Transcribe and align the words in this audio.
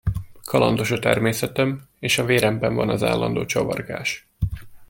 Kalandos 0.45 0.91
a 0.91 0.99
természetem, 0.99 1.87
és 1.99 2.17
a 2.17 2.23
véremben 2.25 2.75
van 2.75 2.89
az 2.89 3.03
állandó 3.03 3.45
csavargás. 3.45 4.27